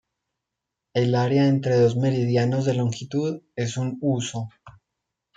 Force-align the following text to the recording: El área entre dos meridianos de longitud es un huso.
El 0.95 1.13
área 1.13 1.47
entre 1.47 1.75
dos 1.77 1.95
meridianos 1.95 2.65
de 2.65 2.73
longitud 2.73 3.43
es 3.55 3.77
un 3.77 3.99
huso. 4.01 4.49